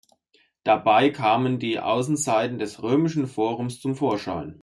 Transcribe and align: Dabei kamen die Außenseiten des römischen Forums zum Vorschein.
Dabei 0.63 1.11
kamen 1.11 1.59
die 1.59 1.79
Außenseiten 1.79 2.57
des 2.57 2.81
römischen 2.81 3.27
Forums 3.27 3.79
zum 3.81 3.93
Vorschein. 3.95 4.59